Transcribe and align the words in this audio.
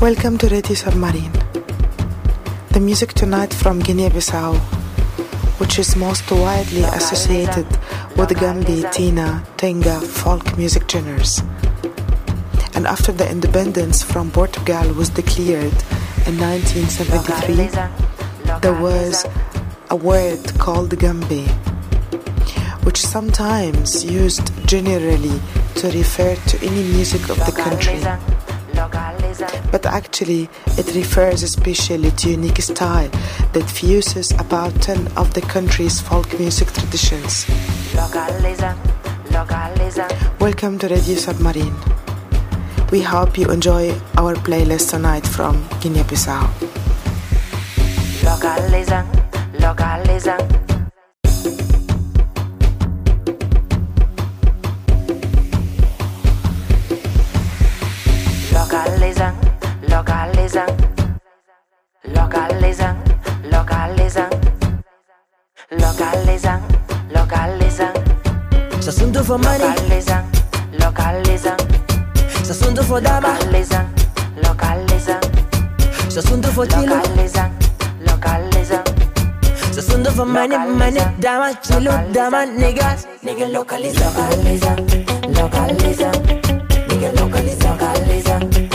Welcome 0.00 0.38
to 0.38 0.48
Radio 0.48 0.74
Submarine. 0.74 1.30
The 2.70 2.80
music 2.80 3.12
tonight 3.12 3.52
from 3.52 3.80
Guinea-Bissau, 3.80 4.56
which 5.60 5.78
is 5.78 5.94
most 5.94 6.30
widely 6.30 6.84
associated 6.84 7.66
with 8.16 8.30
Gumbe, 8.30 8.90
Tina, 8.92 9.44
Tinga, 9.58 10.00
folk 10.00 10.56
music 10.56 10.90
genres. 10.90 11.42
And 12.74 12.86
after 12.86 13.12
the 13.12 13.30
independence 13.30 14.02
from 14.02 14.30
Portugal 14.30 14.90
was 14.94 15.10
declared 15.10 15.76
in 16.26 16.40
1973, 16.40 17.68
there 18.62 18.80
was 18.80 19.26
a 19.90 19.96
word 19.96 20.42
called 20.58 20.88
Gumbe, 20.96 21.46
which 22.84 23.02
sometimes 23.02 24.02
used 24.02 24.50
generally 24.66 25.38
to 25.74 25.90
refer 25.90 26.36
to 26.36 26.56
any 26.64 26.84
music 26.84 27.28
of 27.28 27.36
the 27.44 27.52
country 27.52 28.00
but 29.70 29.86
actually 29.86 30.48
it 30.78 30.94
refers 30.94 31.42
especially 31.42 32.10
to 32.12 32.30
unique 32.30 32.60
style 32.62 33.08
that 33.52 33.64
fuses 33.68 34.32
about 34.32 34.74
10 34.82 35.08
of 35.16 35.32
the 35.34 35.40
country's 35.40 36.00
folk 36.00 36.38
music 36.38 36.68
traditions. 36.72 37.46
Welcome 40.40 40.78
to 40.78 40.88
Radio 40.88 41.16
Submarine. 41.16 41.74
We 42.90 43.02
hope 43.02 43.38
you 43.38 43.46
enjoy 43.50 43.92
our 44.16 44.34
playlist 44.34 44.90
tonight 44.90 45.26
from 45.26 45.64
Guinea-Bissau. 45.80 46.50
Localiza, 48.24 49.06
localiza. 49.60 50.36
Localiza, 50.38 50.69
zonde 69.20 69.24
for 69.24 69.38
money. 69.38 69.66
Localism, 69.66 70.24
localism. 70.78 71.56
Ze 72.44 72.52
zonde 72.54 72.82
for 72.82 73.00
dama. 73.00 73.28
Localism, 73.28 73.84
localism. 74.42 75.20
Ze 76.08 76.20
zonde 76.20 76.48
for 76.48 76.66
chilo. 76.66 76.94
Localism, 76.94 77.50
localism. 78.06 78.82
Ze 79.74 79.80
zonde 79.80 80.10
for 80.12 80.26
money, 80.26 80.58
money, 80.58 81.14
dama, 81.18 81.52
chilo, 81.60 81.92
dama, 82.12 82.44
niggas. 82.44 83.06
Nigga 83.22 83.46
localism, 83.52 84.02
localism, 84.02 84.76
localism. 85.34 86.12
Nigga 86.88 87.12
localism, 87.20 87.68
localism. 87.68 88.69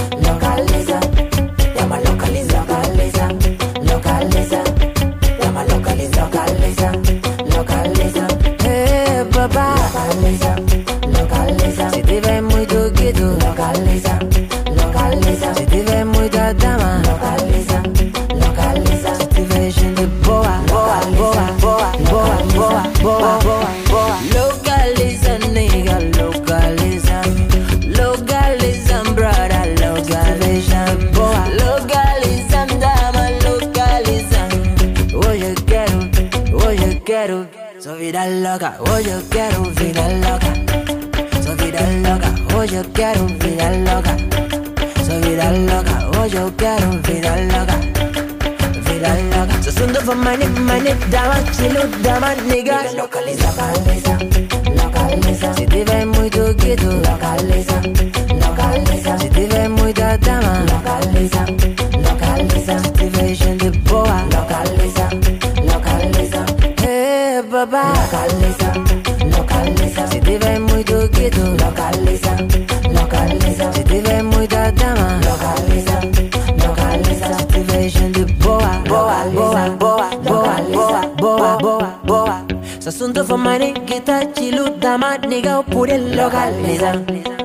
Chilo, 51.65 51.81
dama, 52.03 52.35
nigga. 52.47 52.77
Localiza, 52.95 53.47
localiza, 53.51 54.17
localiza. 54.75 55.53
Si 55.55 55.65
te 55.65 55.83
ves 55.83 56.05
muy 56.05 56.29
toquito, 56.29 56.91
localiza, 56.91 57.81
localiza. 58.39 59.17
Si 59.19 59.29
te 59.29 59.47
ves 59.47 59.69
muy 59.69 59.93
localiza, 59.93 60.65
localiza. 60.65 61.64
mad 84.97 85.23
nigga, 85.23 85.63
put 85.71 85.89
it 85.89 86.01
local, 86.15 86.51
nigga. 86.63 87.44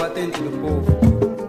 Combatente 0.00 0.40
do 0.40 0.50
povo 0.62 1.39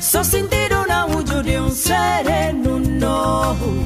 Só 0.00 0.22
sentir 0.22 0.72
una 0.72 1.06
ujo 1.06 1.42
de 1.42 1.58
um 1.60 1.70
sereno 1.70 2.78
novo 2.78 3.84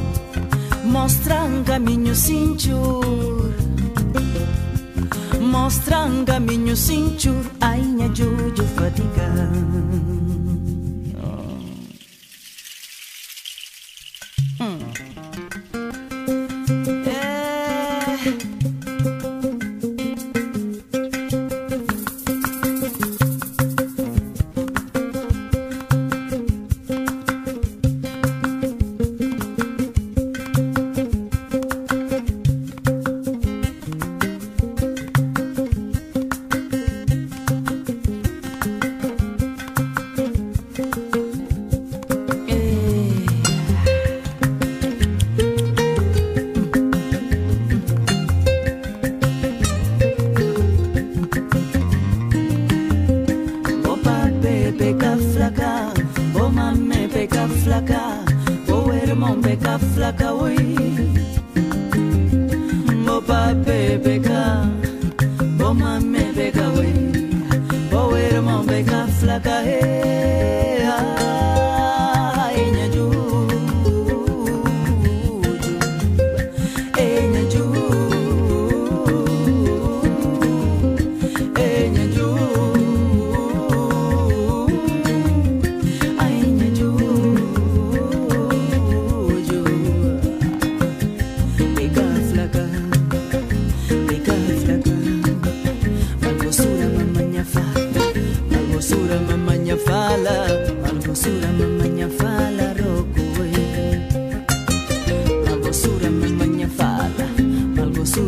Mostra 0.84 1.44
um 1.44 1.64
caminho 1.64 2.14
cintur 2.14 3.52
Mostra 5.40 6.04
um 6.04 6.24
caminho 6.24 6.76
cintur 6.76 7.44
Ainha 7.60 8.08
juju 8.14 8.64
fatigante 8.76 10.41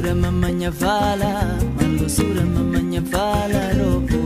Manlusura, 0.05 0.31
fala, 0.31 0.49
ñavala, 0.51 1.57
Manlusura, 1.81 2.45
mamá, 2.45 2.79
ñavala, 2.81 3.73
ropo. 3.79 4.24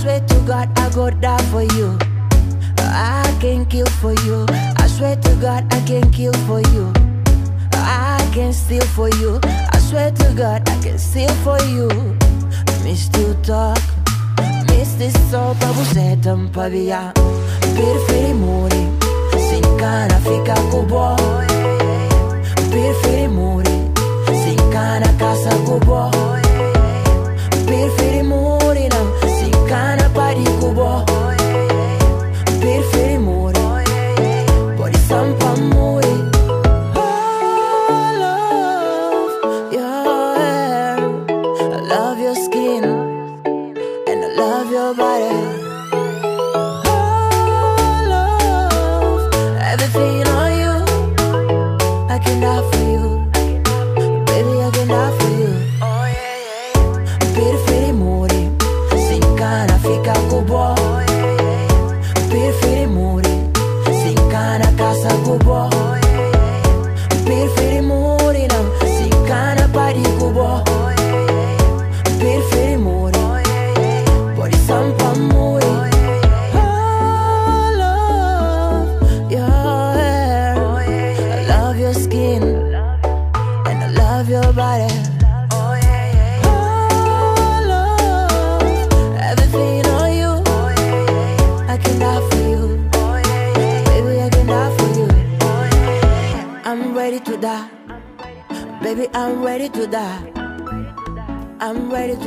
swear 0.00 0.20
to 0.20 0.34
God, 0.46 0.68
I 0.78 0.88
go 0.94 1.10
die 1.10 1.42
for 1.52 1.62
you. 1.76 1.98
I 2.78 3.36
can 3.38 3.66
kill 3.66 3.86
for 4.00 4.14
you. 4.24 4.46
I 4.48 4.86
swear 4.86 5.16
to 5.16 5.34
God, 5.36 5.72
I 5.74 5.80
can 5.84 6.10
kill 6.10 6.32
for 6.48 6.60
you. 6.72 6.90
I 7.74 8.18
can 8.32 8.52
steal 8.54 8.84
for 8.96 9.10
you. 9.20 9.38
I 9.44 9.78
swear 9.78 10.10
to 10.10 10.34
God, 10.34 10.66
I 10.68 10.80
can 10.82 10.98
steal 10.98 11.32
for 11.44 11.60
you. 11.64 11.88
Me 12.82 12.94
still 12.94 13.34
talk. 13.42 13.78
Misty 14.68 15.10
sopra 15.30 15.68
buseta 15.76 16.32
un 16.32 16.48
po' 16.48 16.70
via 16.70 17.12
i 17.76 18.32
muri 18.32 18.82
sin 19.48 19.64
incana 19.64 20.16
fica 20.24 20.54
cubo 20.70 21.16
Per 22.70 23.28
muri 23.28 23.74
Si 24.42 24.56
casa 25.18 25.50
cubo 25.66 26.39
body 30.14 30.59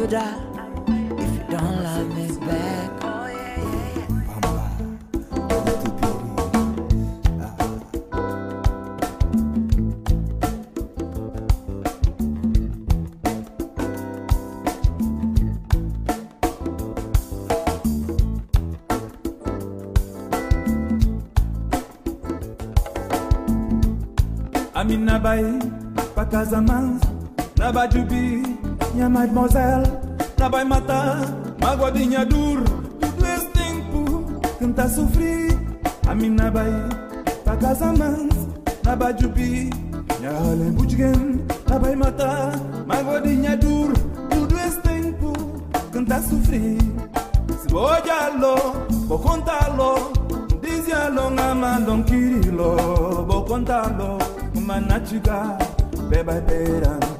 I'm 0.04 0.10
to 0.10 0.16
die. 0.16 0.36
If 1.18 1.34
you 1.34 1.44
don't 1.50 1.82
love 1.82 2.08
me 2.14 2.28
back. 2.46 2.92
Oh 3.04 3.28
yeah, 3.28 3.58
yeah, 3.58 4.14
minha 28.94 29.10
mademoiselle, 29.10 29.92
na 30.38 30.50
vai 30.50 30.64
matar, 30.64 31.18
magoadinha 31.60 32.26
duro, 32.26 32.64
tudo 33.00 33.26
esse 33.26 33.48
tempo, 33.48 34.24
quem 34.60 34.74
a 34.78 34.88
sofrer, 34.88 35.60
a 36.08 36.14
mim 36.16 36.30
na 36.30 36.50
vai, 36.52 36.72
casa 37.60 37.92
mans, 37.94 38.48
na 38.84 38.96
vai 38.96 39.18
jubi, 39.18 39.70
minha 40.20 40.32
olha 40.32 40.64
é 40.64 41.08
em 41.08 41.46
na 41.68 41.78
vai 41.80 41.96
matar, 41.96 42.54
magoadinha 42.86 43.58
duro, 43.58 43.94
tudo 44.30 44.60
esse 44.60 44.80
tempo, 44.82 45.34
quem 45.92 46.06
a 46.16 46.22
sofrer, 46.22 46.78
se 47.62 47.68
vou 47.74 47.84
olhá-lo, 47.84 48.56
vou 49.08 49.18
contá-lo, 49.18 50.14
dizia 50.62 51.10
longa 51.10 51.52
amando, 51.52 52.04
quirilo, 52.04 53.26
vou 53.26 53.44
contá-lo, 53.44 54.20
uma 54.56 54.80
natiga, 54.80 55.58
beba 56.10 56.36
e 56.36 56.42
beirando. 56.42 57.13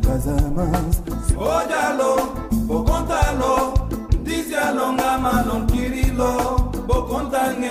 Casa 0.00 0.36
mas. 0.54 1.02
Se 1.26 1.34
vou 1.34 1.46
olhá-lo, 1.46 2.34
vou 2.66 2.84
contá-lo, 2.84 3.74
dizia-lo, 4.22 4.92
ngamandon 4.92 5.66
kirilo, 5.66 6.72
vou 6.86 7.02
contar-lhe, 7.04 7.70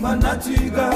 manachiga, 0.00 0.90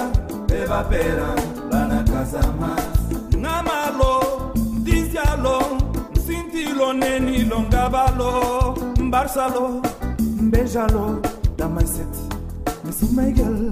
beba 0.46 0.84
pera, 0.84 1.34
lana 1.70 2.04
casa 2.04 2.40
mas. 2.60 3.36
Ngamalo, 3.36 4.52
dizia-lo, 4.82 5.78
sintilo, 6.26 6.92
nenilo, 6.92 7.62
ngabalo, 7.62 8.74
mbarsalo, 8.98 9.82
beijalo, 10.50 11.20
dá 11.56 11.68
mais 11.68 11.90
sete, 11.90 12.18
me 12.84 12.92
sou 12.92 13.08
Miguel. 13.12 13.70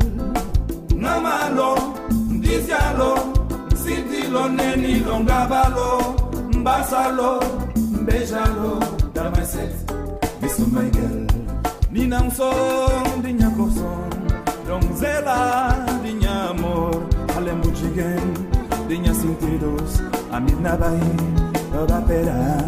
Mbasalo, 6.66 7.38
beijalo, 8.02 8.80
dá 9.14 9.30
mais 9.30 9.46
sete, 9.46 9.86
me 10.42 10.48
sou 10.48 10.66
Miguel. 10.66 11.24
Ni 11.92 12.08
não 12.08 12.28
de 13.22 13.32
minha 13.32 13.48
coração, 13.52 14.00
donzela 14.66 15.86
de 16.02 16.12
minha 16.12 16.50
amor, 16.50 17.06
além 17.36 17.56
do 17.60 17.68
chigen, 17.68 18.18
de 18.88 18.98
minha 18.98 19.14
sentidos, 19.14 20.02
a 20.32 20.40
minha 20.40 20.76
baía, 20.76 20.98
toda 21.70 22.00
pera, 22.00 22.58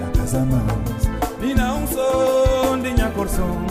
da 0.00 0.18
casa 0.18 0.46
mais. 0.46 1.38
Ni 1.42 1.52
não 1.52 1.86
sou 1.88 2.78
de 2.78 2.90
minha 2.90 3.10
coração, 3.10 3.66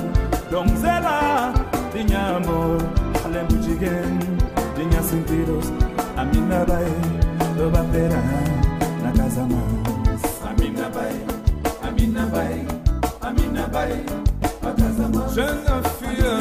donzela 0.51 1.53
de 1.91 2.03
minha 2.03 2.37
amor, 2.37 2.77
além 3.25 3.45
do 3.47 3.63
chigen, 3.63 4.19
de 4.75 4.85
minha 4.85 5.01
sentidos, 5.01 5.73
a 6.17 6.23
minha 6.23 6.65
baía, 6.65 7.55
toda 7.57 7.83
pera, 7.85 8.60
zama 9.35 9.61
amina 10.49 10.89
bae 10.89 11.15
amina 11.87 12.25
bae 12.25 12.65
amina 13.21 13.67
bae 13.67 13.97
patazama 14.61 15.25
jeune 15.35 15.83
fille. 15.99 16.31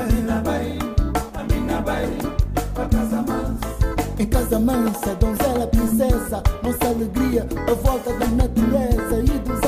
Amina 0.00 0.40
bae 0.42 0.78
amina 1.40 1.80
bae 1.80 2.08
patazama 2.74 3.56
em 4.18 4.26
Casamance, 4.26 5.14
donzela 5.18 5.66
princesa, 5.66 6.42
moça 6.62 6.88
alegria, 6.88 7.46
a 7.66 7.74
volta 7.74 8.12
da 8.18 8.26
natureza 8.26 9.18
e 9.18 9.38
dos 9.38 9.59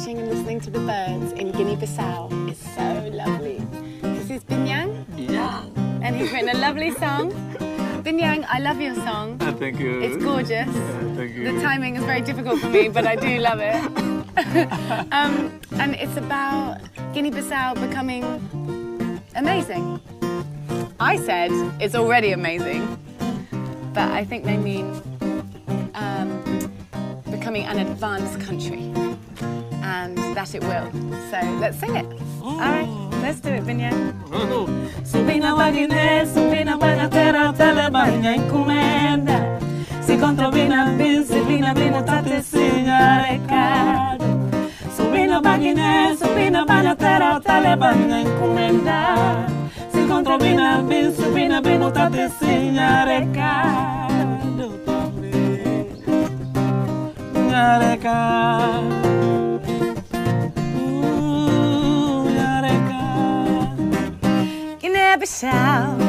watching 0.00 0.18
and 0.18 0.30
listening 0.30 0.58
to 0.58 0.70
the 0.70 0.78
birds 0.78 1.32
in 1.32 1.52
Guinea-Bissau. 1.52 2.50
is 2.50 2.58
so 2.74 3.10
lovely. 3.12 3.58
This 4.00 4.30
is 4.30 4.44
Binyang. 4.44 5.04
Binyang. 5.14 5.76
And 6.02 6.16
he's 6.16 6.32
written 6.32 6.48
a 6.48 6.58
lovely 6.58 6.90
song. 6.92 7.32
Binyang, 8.02 8.46
I 8.48 8.60
love 8.60 8.80
your 8.80 8.94
song. 8.94 9.38
Thank 9.38 9.78
you 9.78 10.00
It's 10.00 10.16
gorgeous. 10.16 10.70
Thank 11.16 11.36
you. 11.36 11.52
The 11.52 11.60
timing 11.60 11.96
is 11.96 12.04
very 12.04 12.22
difficult 12.22 12.60
for 12.60 12.70
me, 12.70 12.88
but 12.88 13.06
I 13.06 13.14
do 13.14 13.38
love 13.40 13.60
it. 13.60 13.74
um, 15.12 15.60
and 15.72 15.94
it's 15.96 16.16
about 16.16 16.80
Guinea-Bissau 17.12 17.74
becoming 17.86 18.24
amazing. 19.34 20.00
I 20.98 21.16
said 21.16 21.50
it's 21.78 21.94
already 21.94 22.32
amazing, 22.32 22.82
but 23.92 24.10
I 24.10 24.24
think 24.24 24.44
they 24.44 24.56
mean 24.56 24.86
um, 25.92 26.40
becoming 27.30 27.64
an 27.64 27.78
advanced 27.80 28.40
country, 28.40 28.90
and 29.90 30.16
that 30.36 30.54
it 30.54 30.62
will. 30.62 30.86
So 31.30 31.38
let's 31.58 31.78
sing 31.78 31.96
it. 31.96 32.06
All 32.42 32.58
right, 32.58 32.88
let's 33.22 33.40
do 33.40 33.50
it, 33.50 33.64
Vinyo. 33.64 33.90
Subina 35.04 35.26
vino 35.26 35.56
Valinés, 35.56 36.28
si 36.32 36.40
vino 36.48 36.78
Vagatera, 36.78 37.52
tele 37.52 37.90
bagna 37.90 38.34
encomenda. 38.34 39.58
Si 40.00 40.16
contro 40.16 40.50
vina 40.50 40.94
vin, 40.96 41.24
si 41.24 41.40
vina 41.40 41.74
vina 41.74 42.02
tate 42.02 42.42
signa 42.42 43.26
recado. 43.26 44.24
Si 44.94 45.02
vino 45.10 45.40
subina 45.42 46.14
si 46.16 46.26
tera 46.34 46.64
Vagatera, 46.64 47.40
tele 47.40 47.76
bagna 47.76 48.20
encomenda. 48.20 49.46
Si 49.92 50.06
contro 50.06 50.38
vina 50.38 50.82
vin, 50.82 51.12
subina 51.12 51.60
vina 51.60 51.90
vina 51.90 51.90
tate 51.90 52.30
signa 52.38 53.04
recado. 53.04 53.90
Recado. 57.80 58.99
out 65.44 65.99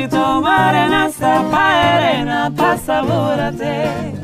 que 0.00 0.08
tomaré 0.08 0.88
nessa 0.88 1.44
paerena 1.50 2.50
pra 2.56 2.76
saborate. 2.78 4.14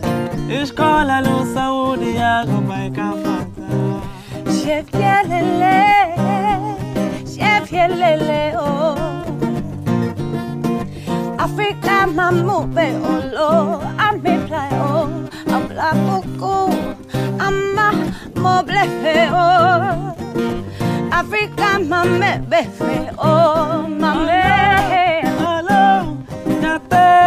Escola, 0.48 1.20
luz, 1.20 1.52
saúde, 1.52 2.16
água 2.16 2.86
e 2.86 2.90
café. 2.90 3.46
Chefielele, 4.58 5.84
chefielele, 7.26 8.54
oh. 8.58 8.96
Africa, 11.38 12.06
my 12.06 12.30
move, 12.32 12.88
oh, 13.04 13.20
Lord, 13.36 13.84
I'm 13.98 14.16
a 14.16 14.46
play, 14.46 14.72
oh, 14.72 15.08
I'm 15.46 15.62
black, 15.68 15.96
oh, 16.40 16.70
I'm 17.38 17.78
a 17.78 17.90
oh. 19.32 20.14
Africa, 21.12 21.68
oh, 23.18 23.86
my 23.88 24.95
birthday. 26.88 27.25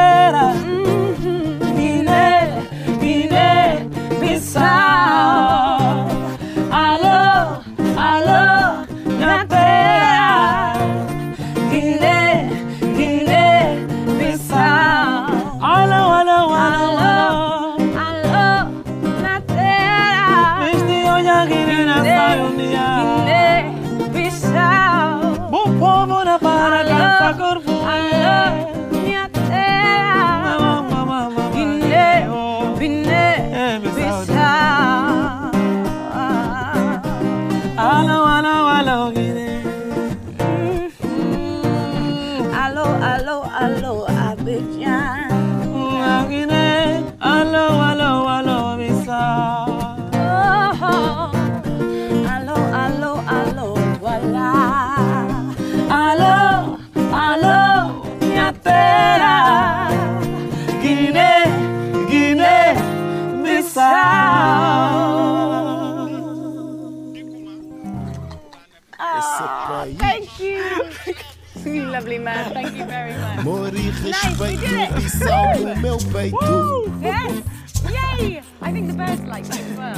so 75.10 75.26
o 75.64 75.76
meu 75.80 75.98
peito. 75.98 76.38
Woo! 76.38 77.00
Yes! 77.02 77.44
Yay! 77.90 78.42
I 78.62 78.72
think 78.72 78.88
the 78.88 78.94
birds 78.94 79.22
like 79.24 79.46
well. 79.78 79.96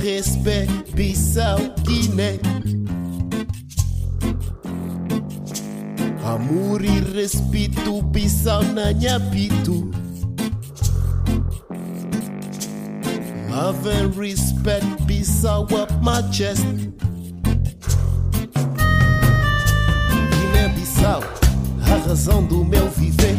Respect, 0.00 0.70
Bissau, 0.94 1.58
Guiné. 1.84 2.38
Amour 6.24 6.84
e 6.84 7.00
respeito, 7.00 8.02
Bissau, 8.02 8.62
Love 13.50 13.86
and 13.86 14.14
respect, 14.16 14.84
Bissau 15.06 15.72
up 15.72 15.90
my 16.02 16.20
chest. 16.30 16.66
Guiné-Bissau. 20.30 21.45
Razão 22.06 22.42
do 22.44 22.64
meu 22.64 22.88
viver. 22.90 23.36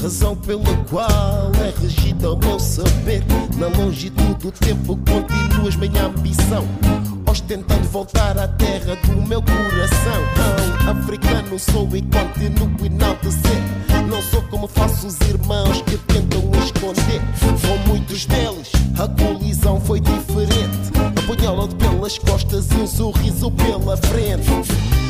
Razão 0.00 0.36
pela 0.36 0.76
qual 0.88 1.52
é 1.64 1.80
regido 1.80 2.34
o 2.34 2.38
meu 2.38 2.60
saber. 2.60 3.24
Na 3.56 3.68
longitude 3.68 4.34
do 4.34 4.52
tempo 4.52 4.96
continuas 4.96 5.76
minha 5.76 6.04
ambição. 6.06 6.64
Ostentando 7.26 7.88
voltar 7.88 8.38
à 8.38 8.46
terra 8.48 8.96
do 8.96 9.22
meu 9.26 9.42
coração. 9.42 10.20
Não, 10.36 10.90
africano 10.90 11.58
sou 11.58 11.88
e 11.94 12.02
continuo 12.02 12.86
enaltecer. 12.86 13.60
Não 14.08 14.20
sou 14.22 14.42
como 14.42 14.68
falsos 14.68 15.18
irmãos 15.28 15.82
que 15.82 15.96
tentam 15.98 16.50
esconder. 16.62 17.20
Com 17.40 17.88
muitos 17.88 18.26
deles, 18.26 18.72
a 18.98 19.08
colisão 19.08 19.80
foi 19.80 20.00
diferente. 20.00 20.90
Apunhalado 21.22 21.74
pelas 21.76 22.18
costas 22.18 22.70
e 22.70 22.74
um 22.74 22.86
sorriso 22.86 23.50
pela 23.52 23.96
frente. 23.96 25.09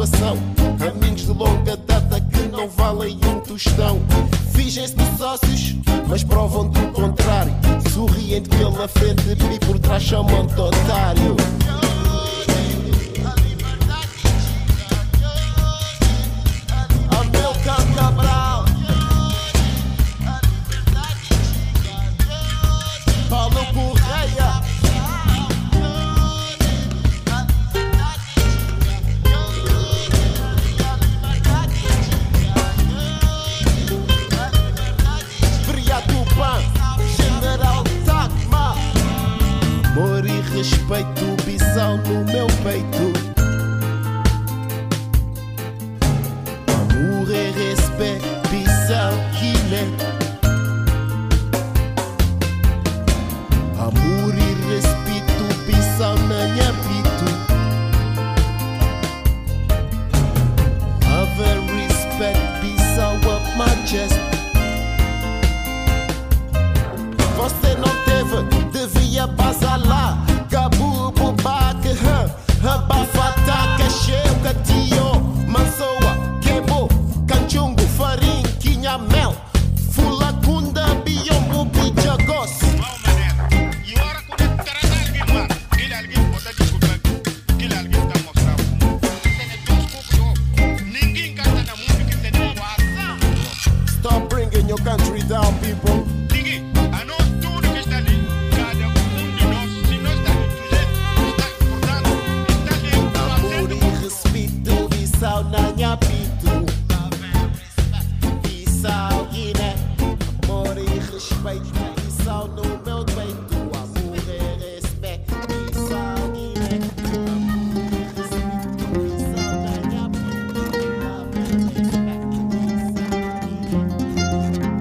Situação. 0.00 0.36
Amigos 0.88 1.22
de 1.22 1.32
longa 1.32 1.76
data 1.76 2.20
que 2.20 2.48
não 2.48 2.68
valem 2.68 3.18
um 3.26 3.40
tostão. 3.40 4.00
Fingem-se 4.52 4.94
de 4.94 5.18
sócios, 5.18 5.76
mas 6.08 6.24
provam 6.24 6.68
do 6.68 6.80
contrário. 6.92 7.52
Sorriem 7.92 8.42
pela 8.42 8.88
frente 8.88 9.22
e 9.30 9.58
por 9.66 9.78
trás 9.78 10.02
chamam-te 10.02 10.58
otário. 10.58 11.59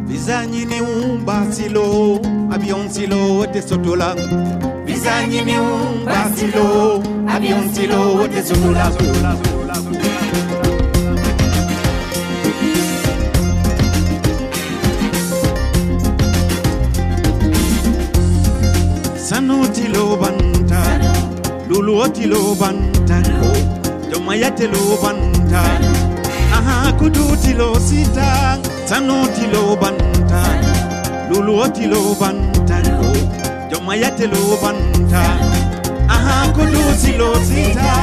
Bisanyi 0.07 0.65
ni 0.65 0.81
un 0.81 1.25
basilo, 1.25 2.19
abion 2.51 2.89
silo, 2.89 3.39
ote 3.39 3.61
sotula. 3.61 4.15
Bisanyi 4.85 5.41
ni 5.45 5.57
un 5.57 6.05
basilo, 6.05 7.01
abion 7.27 7.73
silo, 7.73 8.23
ote 8.23 8.43
sotula. 8.43 9.58
Luluotilo 21.99 22.55
banta. 22.55 23.21
Jomayatelo 24.09 24.97
banta. 25.03 25.61
Aha 26.53 26.93
kudutilo 26.93 27.75
sita. 27.79 28.57
Sanotilo 28.85 29.75
banta. 29.75 30.41
Luluotilo 31.29 32.15
banta. 32.19 32.79
Jomayatelo 33.69 34.57
banta. 34.61 35.23
Aha 36.07 36.47
kudutilo 36.53 37.35
sita. 37.43 37.93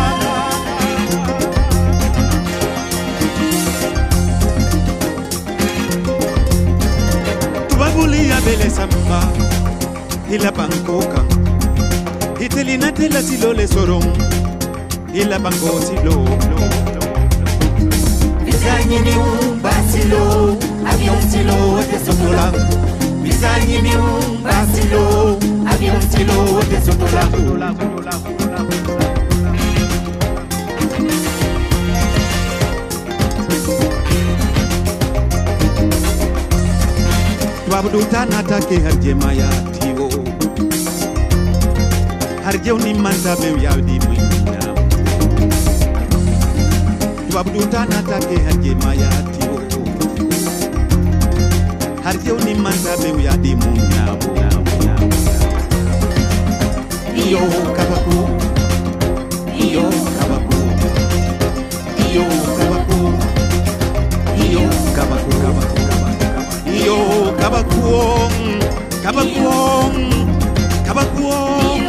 Tubabulia 7.68 8.40
bele 8.44 8.70
samba. 8.70 9.20
Ila 10.30 10.52
bankoka 10.52 11.35
Et 12.46 12.48
itelina 12.48 12.92
tela 12.92 13.20
silo 13.22 13.52
le 13.52 13.66
sorom 13.66 14.04
ila 15.12 15.38
bango 15.38 15.80
silo 15.80 16.24
bizanyini 18.44 19.14
umba 19.18 19.72
silo 19.90 20.56
avion 20.86 21.20
silo 21.30 21.54
wote 21.72 21.98
sotola. 22.06 22.52
Bizanyini 23.22 23.90
umba 23.96 24.66
silo 24.72 25.38
avion 25.72 26.00
silo 26.10 26.34
wote 26.54 26.80
sotola. 26.86 27.24
Twabudu 37.68 38.04
tanatake 38.04 38.78
hajemaya 38.80 39.75
arjew 42.56 42.78
ni 42.78 42.94
manta 42.94 43.36
be 43.36 43.48
yawdi 43.62 43.98
moy 44.06 44.16
na 44.48 44.60
tubabdu 47.28 47.60
tanata 47.72 48.18
ke 48.28 48.36
hanje 48.46 48.72
maya 48.82 49.10
ti 49.32 49.42
o 49.52 49.56
arjew 52.08 52.36
ni 52.46 52.54
manta 52.54 52.96
be 53.02 53.08
yawdi 53.26 53.52
mo 53.60 53.70
na 53.92 54.04
mo 54.20 54.30
na 54.40 54.48
mo 54.64 54.74
na 54.86 54.94
iyo 57.24 57.42
kabaku 57.76 58.18
iyo 59.64 59.84
kabaku 60.16 60.58
iyo 62.08 62.24
kabaku 62.56 63.00
iyo 64.44 64.64
kabaku 64.96 65.32
kabaku 65.44 65.76
kabaku 66.72 67.04
kabaku 67.36 67.84
kabaku 69.04 70.25
Acaba 70.86 71.04
com 71.06 71.22
o 71.22 71.26
homem, 71.26 71.88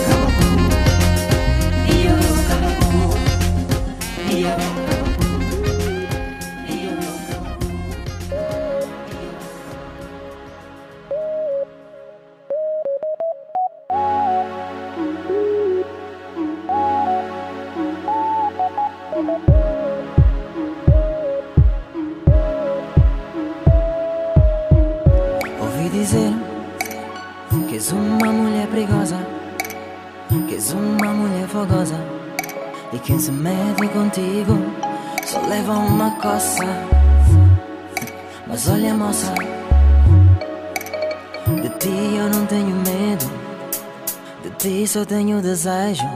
ti 44.81 44.87
só 44.87 45.05
tenho 45.05 45.41
desejo. 45.41 46.09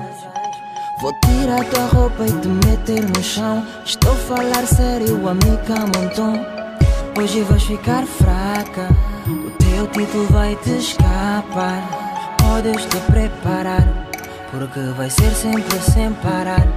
Vou 1.00 1.14
tirar 1.26 1.64
tua 1.66 1.86
roupa 1.86 2.26
e 2.26 2.32
te 2.32 2.48
meter 2.48 3.04
no 3.04 3.24
chão. 3.24 3.64
Estou 3.86 4.12
a 4.12 4.16
falar 4.16 4.66
sério, 4.66 5.28
amiga, 5.28 5.76
montão. 5.96 6.34
Hoje 7.16 7.42
vais 7.42 7.64
ficar 7.64 8.04
fraca, 8.06 8.90
o 9.28 9.52
teu 9.52 9.88
título 9.88 10.26
vai 10.32 10.56
te 10.64 10.78
escapar. 10.78 12.36
Podes 12.40 12.86
te 12.86 12.98
preparar, 13.12 14.10
porque 14.50 14.80
vai 14.98 15.10
ser 15.12 15.32
sempre 15.36 15.80
sem 15.82 16.12
parar. 16.14 16.68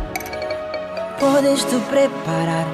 Podes 1.18 1.64
te 1.64 1.76
preparar, 1.88 2.66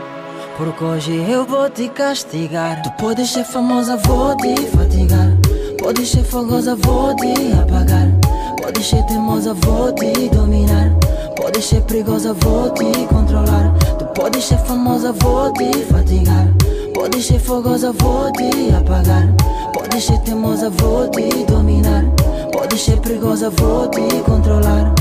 porque 0.57 0.85
hoje 0.85 1.31
eu 1.31 1.45
vou 1.45 1.71
te 1.71 1.89
castigar. 1.89 2.83
Tu 2.83 2.91
podes 2.93 3.31
ser 3.31 3.45
famosa, 3.45 3.97
vou 3.97 4.37
te 4.39 4.57
fatigar. 4.67 5.29
Podes 5.79 6.11
ser 6.11 6.25
fogosa, 6.25 6.75
vou 6.75 7.15
te 7.15 7.53
apagar. 7.53 8.24
Podes 8.65 8.89
ser 8.89 9.03
teimosa, 9.03 9.53
vou 9.53 9.93
te 9.93 10.31
dominar. 10.31 10.91
Podes 11.37 11.67
ser 11.67 11.83
perigosa, 11.83 12.33
vou 12.33 12.71
te 12.71 13.07
controlar. 13.09 13.75
Tu 13.99 14.07
podes 14.19 14.43
ser 14.43 14.57
famosa, 14.57 15.13
vou 15.13 15.53
te 15.53 15.71
fatigar. 15.93 16.49
Podes 16.95 17.27
ser 17.27 17.39
fogosa, 17.41 17.93
vou 17.93 18.33
te 18.33 18.75
apagar. 18.75 19.29
Podes 19.75 20.05
ser 20.05 20.19
teimosa, 20.21 20.71
vou 20.71 21.07
te 21.11 21.45
dominar. 21.45 22.05
Podes 22.55 22.81
ser 22.81 22.99
perigosa, 23.01 23.51
vou 23.51 23.87
te 23.89 24.01
controlar. 24.25 24.95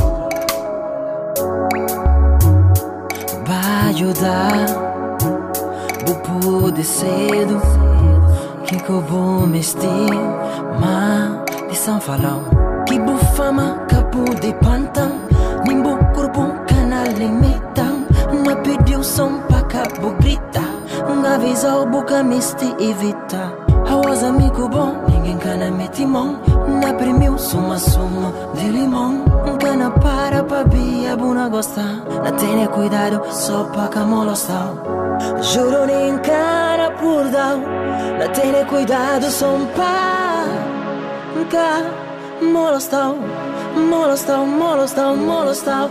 Vai 3.48 3.90
ajudar, 3.92 4.66
vou 6.06 6.16
poder 6.42 6.84
cedo. 6.84 7.62
Que 8.66 8.76
que 8.76 8.90
eu 8.90 9.00
vou 9.00 9.48
mestir? 9.48 9.88
Maldição 10.82 12.02
falão. 12.02 12.73
Que 13.44 13.50
bufama, 13.50 13.76
capo 13.90 14.24
de 14.40 14.54
pantão. 14.54 15.20
Nimbo 15.68 15.98
corpo, 16.16 16.48
canal 16.66 17.08
limitam. 17.18 18.06
Na 18.46 18.56
pediu 18.56 19.04
som 19.04 19.42
pra 19.50 19.62
cabo 19.64 20.12
grita. 20.20 20.62
Nga 21.10 21.36
avisou, 21.36 21.86
boca 21.88 22.24
misti 22.24 22.74
evita. 22.80 23.52
Hawas 23.86 24.24
amigo 24.24 24.70
bom, 24.70 24.96
ninguém 25.10 25.38
cana 25.38 25.70
mão. 26.08 26.40
Na 26.82 26.94
primiu, 26.94 27.38
suma 27.38 27.78
suma 27.78 28.32
de 28.56 28.70
limão. 28.70 29.26
Cana 29.60 29.92
para 29.92 30.44
pra 30.44 30.64
bia, 30.64 31.18
buna 31.18 31.50
gostar. 31.50 32.02
Na 32.24 32.32
tenha 32.32 32.68
cuidado, 32.70 33.22
só 33.30 33.66
pra 33.66 33.90
camolostal. 33.90 35.20
Juro 35.42 35.86
nem 35.86 36.18
cara 36.20 36.92
por 36.92 37.26
dar. 37.30 37.58
Na 38.20 38.28
tenha 38.30 38.66
cuidado, 38.66 39.30
só 39.30 39.48
pra 39.76 41.44
cá. 41.52 42.03
Molostal, 42.52 43.16
molostal, 43.90 44.46
molostal, 44.46 45.16
molostal. 45.16 45.90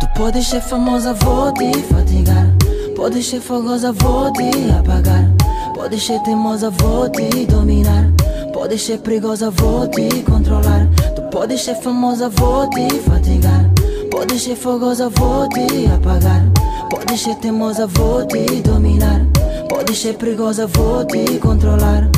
Tu 0.00 0.06
podes 0.14 0.46
ser 0.46 0.60
famosa, 0.60 1.14
vou 1.14 1.52
te 1.54 1.72
fatigar. 1.82 2.46
Podes 2.94 3.26
ser 3.26 3.40
fogosa, 3.40 3.92
vou 3.92 4.32
te 4.32 4.50
apagar. 4.78 5.30
Podes 5.74 6.04
ser 6.04 6.20
teimosa, 6.22 6.70
vou 6.70 7.08
te 7.08 7.46
dominar. 7.46 8.12
Podes 8.52 8.82
ser 8.82 8.98
perigosa, 8.98 9.50
vou 9.50 9.88
te 9.88 10.08
controlar. 10.22 10.86
Tu 11.16 11.22
podes 11.30 11.62
ser 11.62 11.76
famosa, 11.76 12.28
vou 12.28 12.68
te 12.70 12.88
fatigar. 13.00 13.70
Podes 14.10 14.42
ser 14.42 14.56
fogosa, 14.56 15.08
vou 15.08 15.48
te 15.48 15.86
apagar. 15.86 16.42
Podes 16.90 17.20
ser 17.20 17.36
teimosa, 17.36 17.86
vou 17.86 18.26
te 18.26 18.44
dominar. 18.62 19.20
Podes 19.68 19.98
ser 19.98 20.14
perigosa, 20.14 20.66
vou 20.66 21.04
te 21.04 21.38
controlar. 21.38 22.08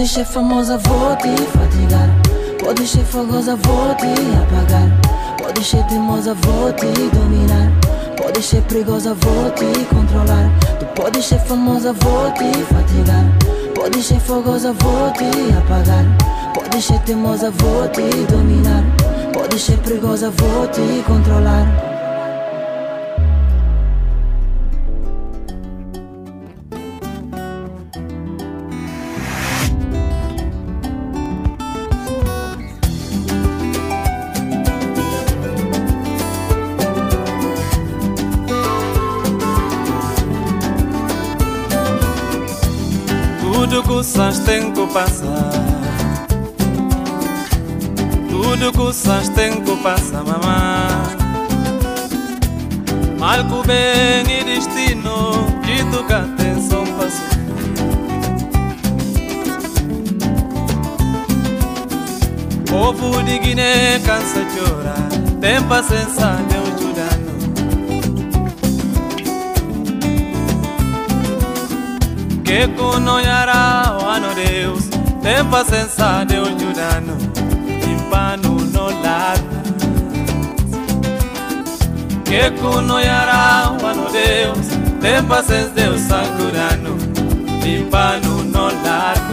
Tu 0.00 0.04
podes 0.04 0.14
ser 0.14 0.24
famosa, 0.24 0.78
vou 0.78 1.14
te 1.16 1.28
fatigar. 1.28 2.08
Podes 2.58 2.88
ser 2.88 3.04
fogosa, 3.04 3.54
vou 3.56 3.94
te 3.96 4.06
apagar. 4.42 4.88
Podes 5.36 5.66
ser 5.66 5.86
teimosa, 5.88 6.32
vou 6.32 6.72
te 6.72 6.86
dominar. 6.86 7.70
Podes 8.16 8.46
ser 8.46 8.62
perigosa, 8.62 9.12
vou 9.12 9.50
te 9.50 9.84
controlar. 9.94 10.50
Tu 10.78 10.86
podes 10.94 11.26
ser 11.26 11.38
famosa, 11.40 11.92
vou 11.92 12.32
te 12.32 12.50
fatigar. 12.64 13.26
Podes 13.74 14.06
ser 14.06 14.20
fogosa, 14.20 14.72
vou 14.72 15.12
te 15.12 15.52
apagar. 15.58 16.06
Podes 16.54 16.82
ser 16.82 16.98
teimosa, 17.00 17.50
vou 17.50 17.86
te 17.90 18.08
dominar. 18.32 18.82
Podes 19.34 19.62
ser 19.62 19.76
perigosa, 19.80 20.30
vou 20.30 20.66
te 20.68 21.02
controlar. 21.06 21.89
Tudo 48.28 48.72
que 48.72 48.92
sas 48.92 49.28
tem 49.28 49.62
que 49.62 49.76
passar, 49.76 50.24
mamá. 50.24 50.88
Mal 53.18 53.44
bem 53.66 54.40
e 54.40 54.44
destino 54.44 55.46
De 55.62 55.84
tu 55.90 56.04
que 56.04 56.12
atenção 56.12 56.84
passo. 56.98 57.22
Povo 62.68 63.22
de 63.22 63.38
Guiné 63.38 63.98
cansa 64.00 64.44
de 64.44 64.58
chorar 64.58 65.08
Tem 65.40 65.62
paciência, 65.64 66.26
Deus 66.48 66.70
que 72.50 72.66
conoiará 72.76 73.89
tempa 75.22 75.64
senza 75.64 76.24
de 76.24 76.40
un 76.40 76.58
giudano 76.58 77.16
timpano 77.82 78.56
no 78.72 78.90
lar 79.02 79.38
que 82.24 82.50
kuno 82.60 83.00
yara 83.00 83.76
wano 83.82 84.08
deus 84.10 84.68
tempa 85.00 85.42
senza 85.42 85.74
de 85.74 85.88
un 85.88 85.98
sangurano 85.98 86.96
timpano 87.62 88.42
no 88.44 88.70
lar 88.84 89.29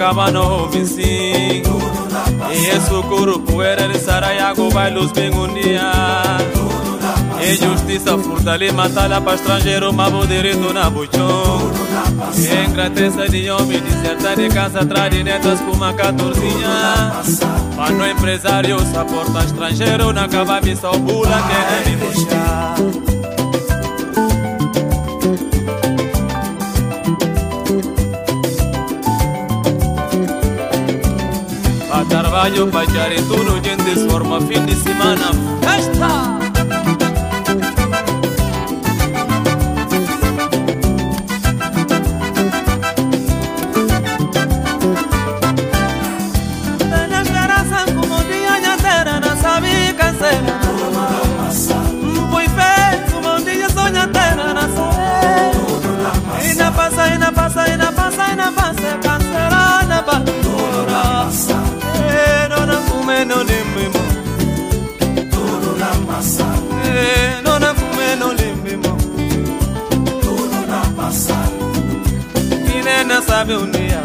kama 0.00 0.30
no 0.30 0.66
vising 0.72 1.62
Yesu 2.64 3.02
kurupuerere 3.02 3.98
sara 3.98 4.32
yago 4.32 4.70
bailos 4.70 5.12
bengundia 5.12 5.92
E 7.42 7.54
justiça 7.54 8.16
furtale 8.18 8.72
matala 8.72 9.20
para 9.20 9.34
estrangeiro 9.34 9.92
mabo 9.92 10.26
direito 10.26 10.72
na 10.72 10.88
buchão 10.88 11.70
Engrateza 12.64 13.28
de 13.28 13.50
homem 13.50 13.80
deserta 13.80 14.34
de 14.36 14.48
casa 14.48 14.86
tradinetas 14.86 15.60
com 15.60 15.72
uma 15.72 15.92
catorzinha. 15.92 17.12
Mano 17.76 18.06
empresário, 18.06 18.78
saporta 18.92 19.44
estrangeiro 19.44 20.12
na 20.12 20.28
cava 20.28 20.60
me 20.60 20.72
o 20.72 20.98
bula 20.98 21.42
que 21.42 21.52
é 21.52 21.84
deve 21.84 21.96
puxar 22.06 23.09
Caballo, 32.40 32.70
bailar 32.70 33.12
en 33.12 33.28
turno 33.28 33.60
y 33.62 33.68
en 33.68 33.84
desforma 33.84 34.40
fin 34.40 34.64
de 34.64 34.74
semana. 34.74 35.30
¡Hashtag! 35.62 36.39
Sabe 73.30 73.54
dia 73.70 74.02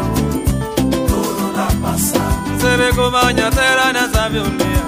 Tudo 1.08 1.52
na 1.56 1.66
ve 2.76 2.90
como 2.94 3.16
a 3.16 3.24
minha 3.26 3.50
sabe 4.14 4.38
dia 4.38 4.84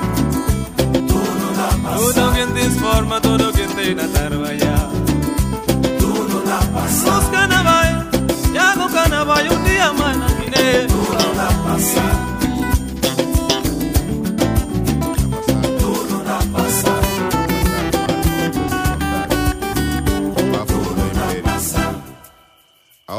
Tudo 1.09 1.47
na 1.59 1.77
massa 1.79 2.13
Tudo 2.13 2.33
que 2.35 2.47
transforma, 2.47 3.21
tudo 3.21 3.53
que 3.53 3.67
tem 3.75 3.95
na 3.97 4.07
yeah 4.53 4.89
Tudo 5.99 6.45
na 6.47 6.61
massa 6.73 7.19
Os 7.19 7.29
canavai, 7.29 7.91
já 8.55 8.75
com 8.75 8.89
canavai, 8.89 9.49
um 9.49 9.65
dia 9.65 9.93
mais 9.93 10.17
na 10.17 10.27
Guiné 10.27 10.87
Tudo 10.87 12.28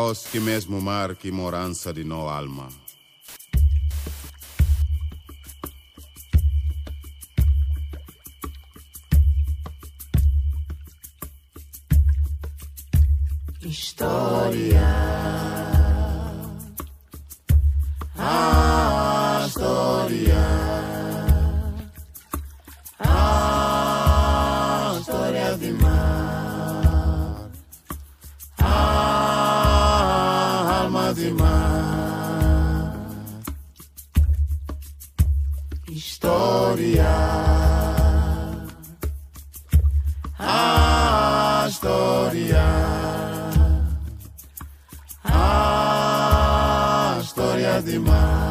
Aos 0.10 0.26
que 0.26 0.40
mesmo 0.40 0.82
mar 0.82 1.16
que 1.16 1.32
morança 1.32 1.94
de 1.94 2.04
no 2.04 2.28
alma. 2.28 2.68
μάθημα 31.10 31.58
Ιστορία. 35.86 37.18
Αστορία 41.66 42.68
Αστορία 47.20 47.82
δημά 47.82 48.49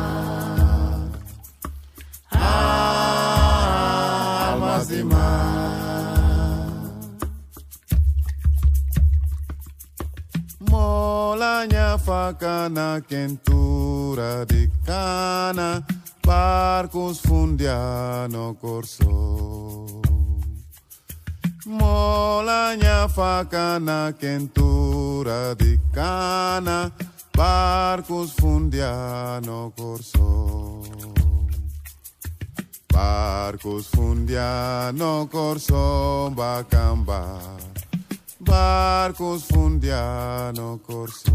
faca 12.28 12.68
na 12.68 13.00
quentura 13.00 14.44
de 14.44 14.70
cana, 14.84 15.82
barcos 16.26 17.20
fundiano 17.20 18.54
corso. 18.60 20.02
Molanha 21.64 23.08
faca 23.08 23.80
na 23.80 24.12
quentura 24.12 25.54
de 25.56 25.80
cana, 25.90 26.92
barcos 27.34 28.32
fundiano 28.32 29.72
corso. 29.74 30.82
Barcos 32.92 33.86
fundiano 33.86 35.26
corso 35.30 36.30
bacamba. 36.36 37.67
Barcos 38.48 39.44
fundiano 39.44 40.80
corso. 40.82 41.34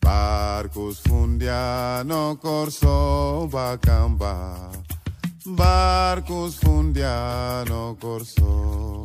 Barcos 0.00 1.00
fundiano 1.06 2.38
corso 2.40 3.46
bacamba. 3.52 4.70
Barcos 5.44 6.54
fundiano 6.56 7.94
corso. 8.00 9.02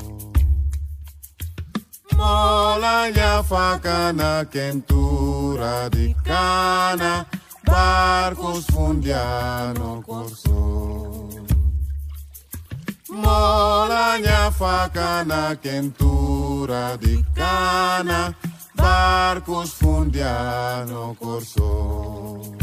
Molanha 2.16 3.44
faca 3.44 4.14
na 4.14 4.46
quentura 4.46 5.89
de 5.89 6.16
cana. 6.24 7.28
Barcos 7.66 8.66
fundiano 8.72 10.02
corso. 10.06 11.32
Molanha 13.14 14.51
faca 14.51 15.24
na 15.24 15.55
quentura 15.55 16.97
de 16.97 17.24
cana. 17.36 18.36
Barcos 18.74 19.74
fundiano 19.74 21.16
corso. 21.20 22.55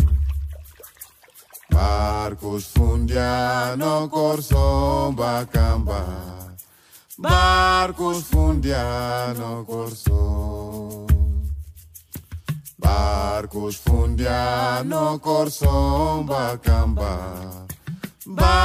Barcos 1.71 2.65
fundiano 2.75 4.09
corso 4.09 5.13
bacamba. 5.13 6.05
Barcos 7.17 8.25
fundiano 8.25 9.65
corso. 9.65 11.07
Barcos 12.77 13.77
fundiano 13.77 15.21
corso 15.21 16.25
bacamba. 16.25 17.67
Barcos 18.27 18.29
fundiano 18.29 18.57
corso. 18.57 18.60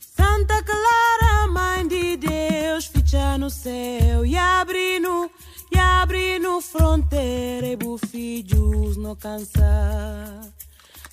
Santa 0.00 0.62
Clara, 0.64 1.46
mãe 1.48 1.86
de 1.86 2.16
Deus, 2.16 2.86
ficha 2.86 3.38
no 3.38 3.48
céu 3.48 4.26
e 4.26 4.36
abrindo, 4.36 5.30
e 5.70 5.78
abrindo 5.78 6.60
fronteira 6.60 7.68
e 7.68 7.76
bufilhos 7.76 8.96
não 8.96 9.14
cansa. 9.14 10.40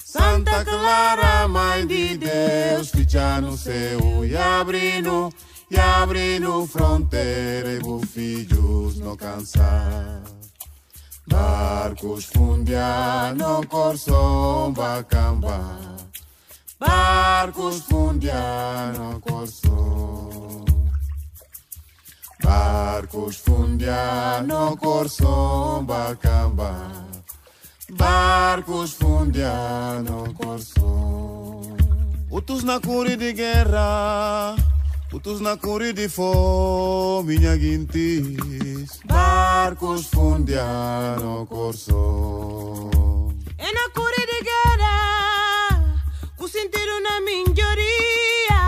Santa 0.04 0.66
Clara, 0.66 1.48
mãe 1.48 1.86
de 1.86 2.18
Deus, 2.18 2.90
ficha 2.90 3.40
no 3.40 3.56
céu 3.56 4.26
e 4.26 4.36
abrindo, 4.36 5.32
e 5.70 5.78
abrindo 5.78 6.66
fronteira 6.66 7.74
e 7.74 7.80
bufilhos 7.80 8.98
não 8.98 9.16
cansa. 9.16 10.39
Barcos 11.30 12.26
fundiano 12.26 13.62
corso 13.70 14.74
bacamba. 14.76 15.78
Barcos 16.80 17.84
fundiano 17.84 19.20
corso. 19.22 20.66
Barcos 22.44 23.38
fundiano 23.38 24.76
corso 24.78 25.84
bacamba. 25.86 26.74
Barcos 27.92 28.94
fundiano 28.94 30.34
corso. 30.34 31.62
Utus 32.32 32.64
na 32.64 32.80
curi 32.80 33.16
de 33.16 33.34
guerra. 33.34 34.56
Utus 35.12 35.42
na 35.42 35.58
fome, 36.08 37.40
minha 37.40 37.58
guintis. 37.58 39.00
Barcos 39.06 40.06
fundiano 40.06 41.48
corso. 41.48 43.32
É 43.58 43.72
na 43.74 43.90
guerra, 44.44 46.04
o 46.38 46.48
sentido 46.48 47.00
na 47.02 47.22
minhoria. 47.22 48.62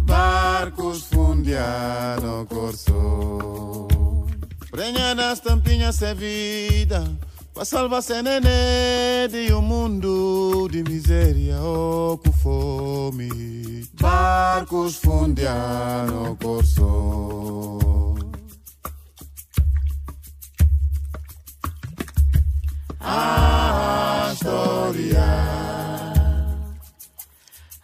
Barcos 0.00 1.02
fundiano 1.02 2.46
corso. 2.46 3.86
Prenha 4.70 5.14
nas 5.14 5.40
tampinhas 5.40 6.00
é 6.00 6.14
vida. 6.14 7.04
Pra 7.56 7.64
salvar 7.64 8.02
se 8.02 8.20
nenê 8.20 9.28
de 9.30 9.50
um 9.54 9.62
mundo 9.62 10.68
de 10.70 10.82
miséria 10.82 11.58
ou 11.58 12.18
com 12.18 12.30
fome. 12.30 13.88
Barcos 13.98 14.96
fundiano 14.96 16.36
corso. 16.36 18.14
A 23.00 24.32
história. 24.34 25.24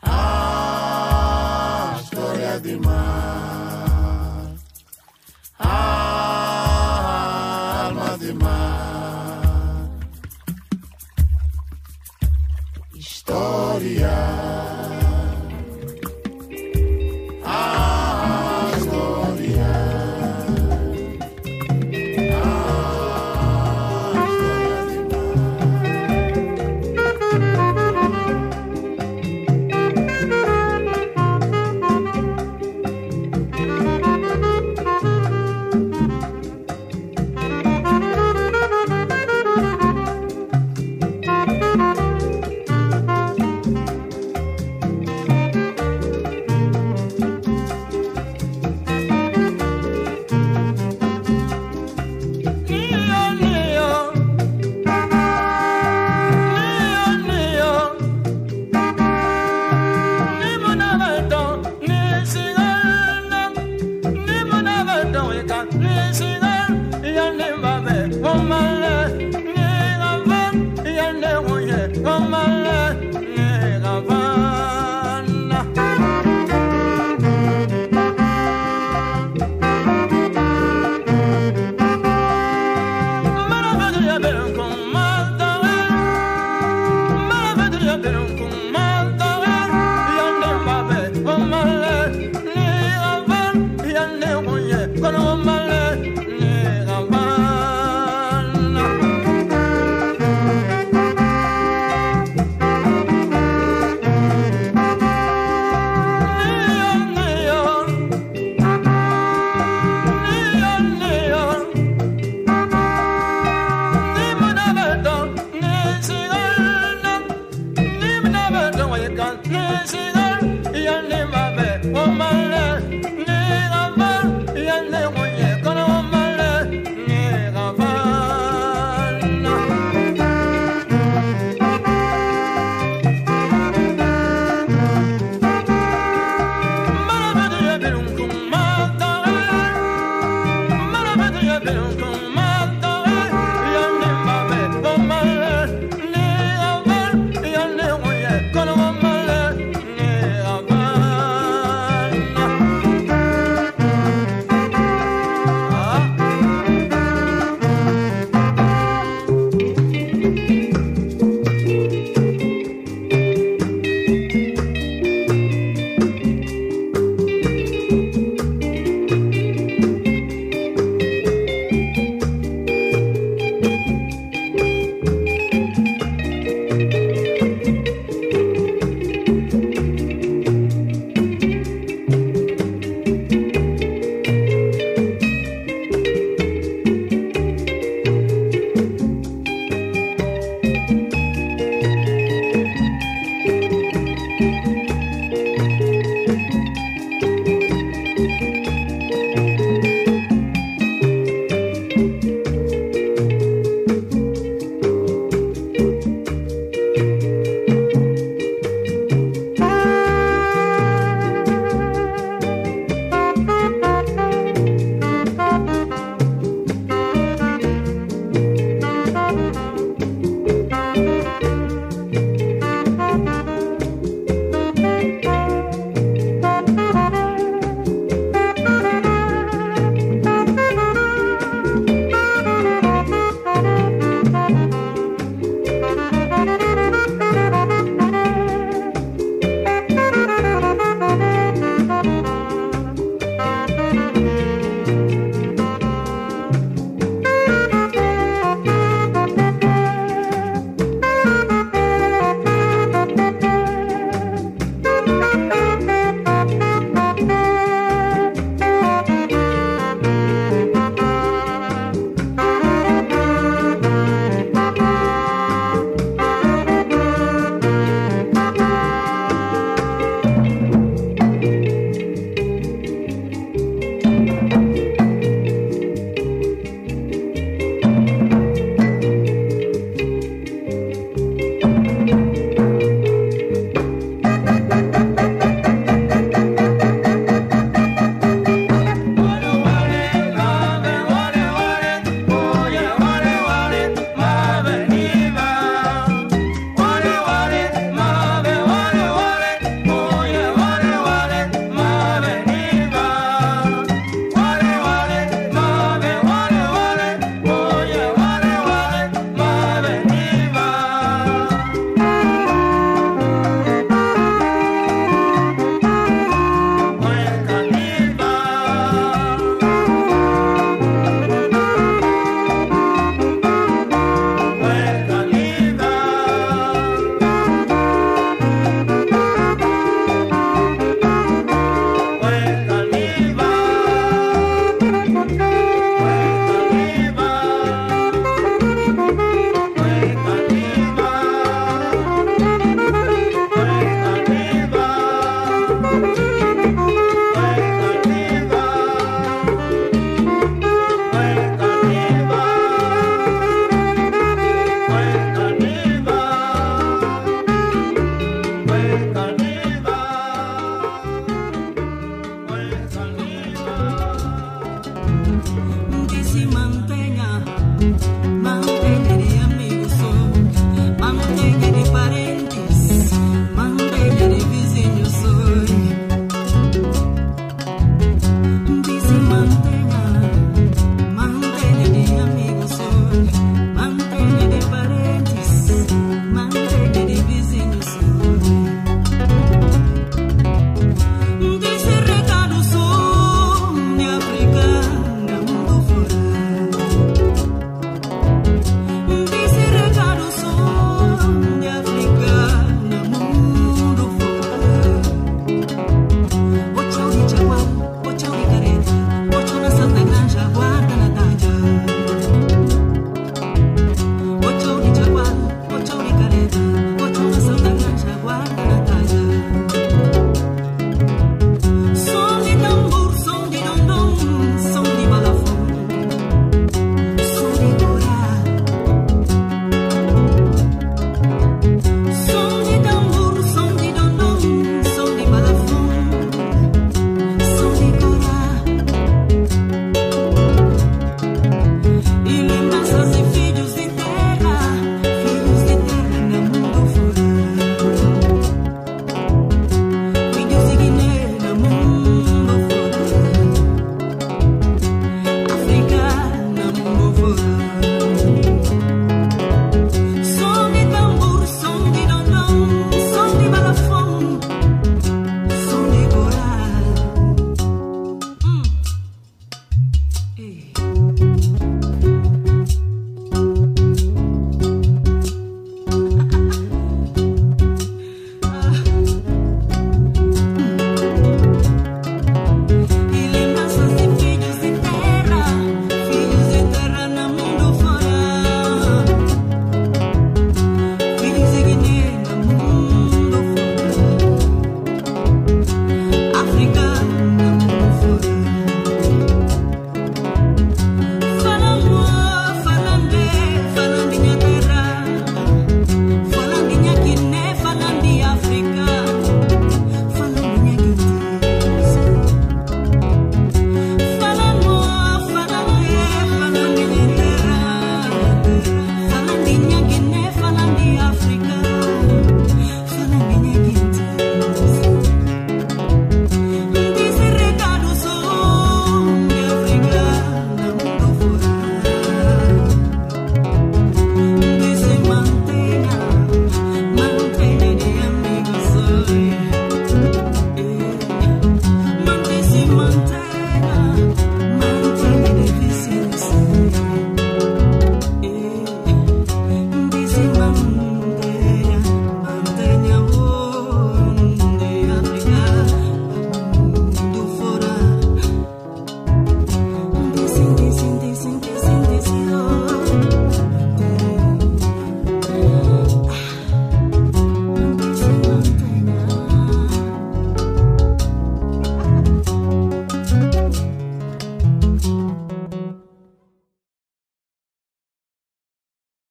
A 0.03 1.99
história 1.99 2.61
de 2.61 2.77
mar. 2.77 4.55
A 5.59 6.02
História. 13.33 14.42